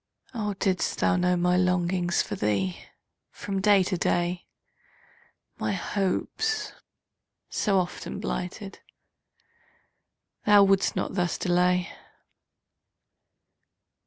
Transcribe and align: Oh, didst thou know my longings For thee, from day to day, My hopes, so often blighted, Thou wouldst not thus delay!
Oh, 0.33 0.55
didst 0.55 0.97
thou 0.97 1.15
know 1.15 1.37
my 1.37 1.55
longings 1.57 2.23
For 2.23 2.33
thee, 2.35 2.79
from 3.29 3.61
day 3.61 3.83
to 3.83 3.95
day, 3.99 4.47
My 5.59 5.73
hopes, 5.73 6.73
so 7.51 7.77
often 7.77 8.19
blighted, 8.19 8.79
Thou 10.47 10.63
wouldst 10.63 10.95
not 10.95 11.13
thus 11.13 11.37
delay! 11.37 11.93